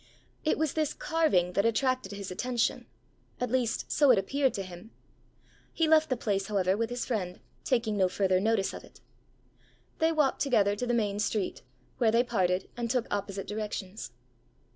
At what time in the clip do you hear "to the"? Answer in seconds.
10.75-10.95